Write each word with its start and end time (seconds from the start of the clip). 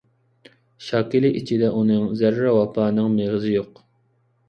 شاكىلى 0.85 1.31
ئىچىدە 1.41 1.71
ئۇنىڭ 1.81 2.09
زەررە 2.25 2.57
ۋاپانىڭ 2.59 3.15
مېغىزى 3.23 3.57
يوق. 3.57 3.89